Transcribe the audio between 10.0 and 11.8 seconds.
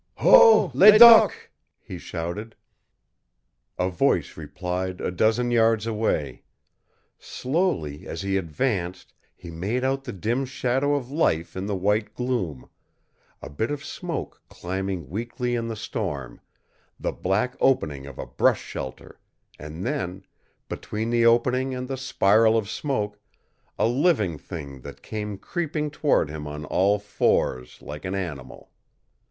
the dim shadow of life in the